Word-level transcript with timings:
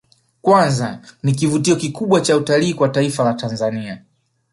Kwanza 0.41 1.01
ni 1.23 1.31
kivutio 1.35 1.75
kikubwa 1.75 2.21
cha 2.21 2.37
utalii 2.37 2.73
kwa 2.73 2.89
taifa 2.89 3.23
la 3.23 3.33
Tanzania 3.33 4.01